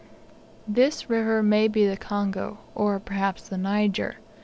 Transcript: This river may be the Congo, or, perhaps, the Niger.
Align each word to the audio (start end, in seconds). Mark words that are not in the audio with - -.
This 0.67 1.11
river 1.11 1.43
may 1.43 1.67
be 1.67 1.85
the 1.85 1.95
Congo, 1.95 2.57
or, 2.73 2.99
perhaps, 2.99 3.47
the 3.47 3.55
Niger. 3.59 4.15